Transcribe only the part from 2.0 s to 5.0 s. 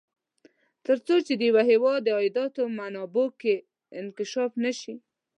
د عایداتو منابعو کې انکشاف نه شي.